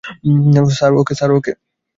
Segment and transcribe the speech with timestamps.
[0.77, 1.39] Sir, ও
[1.45, 1.51] কে?